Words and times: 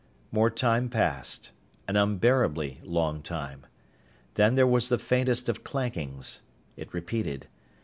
More 0.31 0.49
time 0.49 0.89
passed. 0.89 1.51
An 1.87 1.95
unbearably 1.95 2.79
long 2.83 3.21
time. 3.21 3.67
Then 4.33 4.55
there 4.55 4.65
was 4.65 4.89
the 4.89 4.97
faintest 4.97 5.47
of 5.47 5.63
clankings. 5.63 6.39
It 6.75 6.91
repeated. 6.91 7.45